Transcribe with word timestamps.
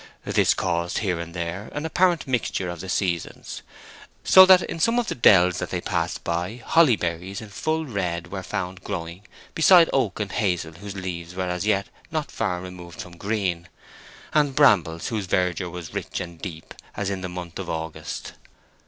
This 0.25 0.55
caused 0.55 0.97
here 0.97 1.19
and 1.19 1.35
there 1.35 1.69
an 1.73 1.85
apparent 1.85 2.25
mixture 2.25 2.69
of 2.71 2.79
the 2.79 2.89
seasons; 2.89 3.61
so 4.23 4.47
that 4.47 4.63
in 4.63 4.79
some 4.79 4.97
of 4.97 5.09
the 5.09 5.13
dells 5.13 5.59
that 5.59 5.69
they 5.69 5.79
passed 5.79 6.23
by 6.23 6.59
holly 6.65 6.95
berries 6.95 7.39
in 7.39 7.49
full 7.49 7.85
red 7.85 8.31
were 8.31 8.41
found 8.41 8.83
growing 8.83 9.27
beside 9.53 9.91
oak 9.93 10.19
and 10.19 10.31
hazel 10.31 10.71
whose 10.73 10.95
leaves 10.95 11.35
were 11.35 11.45
as 11.47 11.67
yet 11.67 11.85
not 12.09 12.31
far 12.31 12.61
removed 12.61 12.99
from 12.99 13.15
green, 13.15 13.69
and 14.33 14.55
brambles 14.55 15.09
whose 15.09 15.27
verdure 15.27 15.69
was 15.69 15.93
rich 15.93 16.19
and 16.19 16.41
deep 16.41 16.73
as 16.97 17.11
in 17.11 17.21
the 17.21 17.29
month 17.29 17.59
of 17.59 17.69
August. 17.69 18.33